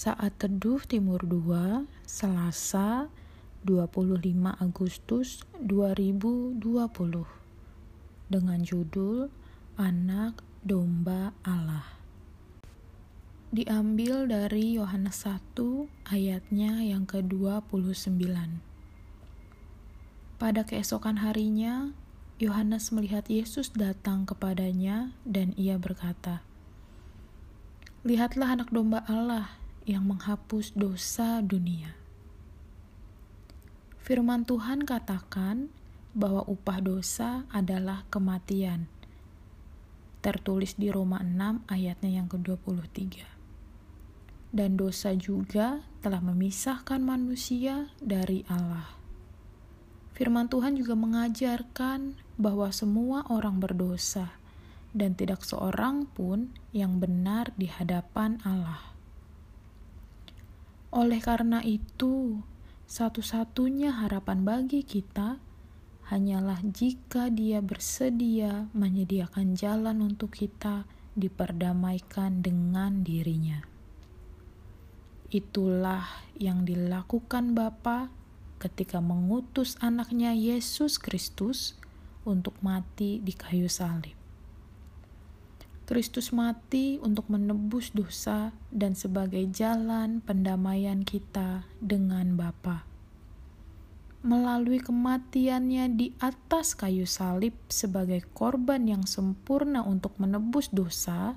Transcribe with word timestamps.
Saat 0.00 0.40
Teduh 0.40 0.80
Timur 0.88 1.20
2, 1.20 1.84
Selasa 2.08 3.12
25 3.68 4.16
Agustus 4.56 5.44
2020 5.60 6.56
dengan 8.32 8.58
judul 8.64 9.28
Anak 9.76 10.40
Domba 10.64 11.36
Allah. 11.44 12.00
Diambil 13.52 14.24
dari 14.24 14.80
Yohanes 14.80 15.28
1 15.28 15.36
ayatnya 16.08 16.80
yang 16.80 17.04
ke-29. 17.04 18.24
Pada 20.40 20.64
keesokan 20.64 21.20
harinya, 21.20 21.92
Yohanes 22.40 22.88
melihat 22.88 23.28
Yesus 23.28 23.68
datang 23.76 24.24
kepadanya 24.24 25.12
dan 25.28 25.52
ia 25.60 25.76
berkata, 25.76 26.40
Lihatlah 28.00 28.56
anak 28.56 28.72
domba 28.72 29.04
Allah 29.04 29.59
yang 29.88 30.08
menghapus 30.08 30.76
dosa 30.76 31.40
dunia. 31.40 31.96
Firman 34.00 34.42
Tuhan 34.42 34.88
katakan 34.88 35.70
bahwa 36.16 36.42
upah 36.48 36.82
dosa 36.82 37.46
adalah 37.54 38.02
kematian. 38.10 38.90
Tertulis 40.20 40.76
di 40.76 40.90
Roma 40.90 41.22
6 41.22 41.64
ayatnya 41.70 42.10
yang 42.20 42.26
ke-23. 42.26 43.24
Dan 44.50 44.74
dosa 44.74 45.14
juga 45.14 45.86
telah 46.02 46.18
memisahkan 46.18 46.98
manusia 46.98 47.88
dari 48.02 48.42
Allah. 48.50 48.98
Firman 50.18 50.50
Tuhan 50.50 50.76
juga 50.76 50.98
mengajarkan 50.98 52.18
bahwa 52.36 52.68
semua 52.74 53.24
orang 53.30 53.62
berdosa 53.62 54.34
dan 54.90 55.14
tidak 55.14 55.46
seorang 55.46 56.04
pun 56.10 56.50
yang 56.74 56.98
benar 56.98 57.54
di 57.54 57.70
hadapan 57.70 58.42
Allah. 58.42 58.90
Oleh 60.90 61.22
karena 61.22 61.62
itu, 61.62 62.42
satu-satunya 62.90 64.02
harapan 64.02 64.42
bagi 64.42 64.82
kita 64.82 65.38
hanyalah 66.10 66.58
jika 66.66 67.30
Dia 67.30 67.62
bersedia 67.62 68.66
menyediakan 68.74 69.54
jalan 69.54 70.02
untuk 70.02 70.34
kita 70.34 70.90
diperdamaikan 71.14 72.42
dengan 72.42 73.06
dirinya. 73.06 73.62
Itulah 75.30 76.26
yang 76.34 76.66
dilakukan 76.66 77.54
Bapa 77.54 78.10
ketika 78.58 78.98
mengutus 78.98 79.78
anaknya 79.78 80.34
Yesus 80.34 80.98
Kristus 80.98 81.78
untuk 82.26 82.58
mati 82.60 83.22
di 83.22 83.30
kayu 83.30 83.70
salib. 83.70 84.19
Kristus 85.90 86.30
mati 86.30 87.02
untuk 87.02 87.26
menebus 87.26 87.90
dosa 87.90 88.54
dan 88.70 88.94
sebagai 88.94 89.42
jalan 89.50 90.22
pendamaian 90.22 91.02
kita 91.02 91.66
dengan 91.82 92.38
Bapa. 92.38 92.86
Melalui 94.22 94.78
kematiannya 94.78 95.90
di 95.98 96.14
atas 96.22 96.78
kayu 96.78 97.10
salib 97.10 97.58
sebagai 97.66 98.22
korban 98.30 98.86
yang 98.86 99.02
sempurna 99.02 99.82
untuk 99.82 100.14
menebus 100.22 100.70
dosa, 100.70 101.34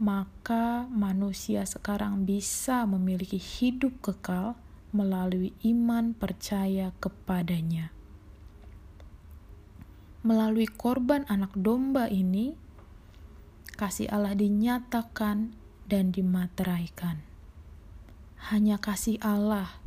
maka 0.00 0.88
manusia 0.88 1.68
sekarang 1.68 2.24
bisa 2.24 2.88
memiliki 2.88 3.36
hidup 3.36 3.92
kekal 4.00 4.56
melalui 4.96 5.52
iman 5.68 6.16
percaya 6.16 6.96
kepadanya. 6.96 7.92
Melalui 10.24 10.64
korban 10.64 11.28
anak 11.28 11.52
domba 11.52 12.08
ini, 12.08 12.63
kasih 13.74 14.08
Allah 14.08 14.38
dinyatakan 14.38 15.52
dan 15.90 16.14
dimateraikan. 16.14 17.20
Hanya 18.50 18.80
kasih 18.80 19.20
Allah 19.20 19.82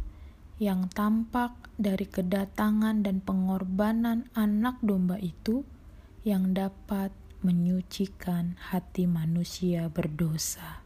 yang 0.58 0.90
tampak 0.90 1.54
dari 1.78 2.10
kedatangan 2.10 3.06
dan 3.06 3.22
pengorbanan 3.22 4.28
anak 4.34 4.81
domba 4.81 5.22
itu 5.22 5.62
yang 6.26 6.52
dapat 6.58 7.14
menyucikan 7.46 8.58
hati 8.74 9.06
manusia 9.06 9.88
berdosa. 9.88 10.81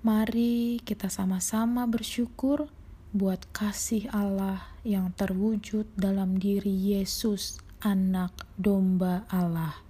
Mari 0.00 0.80
kita 0.82 1.12
sama-sama 1.12 1.84
bersyukur 1.84 2.70
buat 3.12 3.44
kasih 3.52 4.08
Allah 4.14 4.70
yang 4.86 5.12
terwujud 5.12 5.86
dalam 5.98 6.38
diri 6.40 6.72
Yesus, 6.72 7.60
Anak 7.82 8.48
Domba 8.56 9.28
Allah 9.28 9.85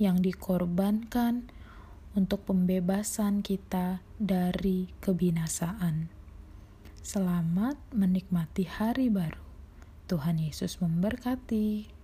yang 0.00 0.24
dikorbankan 0.24 1.52
untuk 2.16 2.48
pembebasan 2.48 3.44
kita 3.44 4.00
dari 4.16 4.88
kebinasaan. 5.04 6.08
Selamat 7.04 7.76
menikmati 7.92 8.64
hari 8.64 9.12
baru. 9.12 9.44
Tuhan 10.08 10.40
Yesus 10.40 10.80
memberkati. 10.80 11.99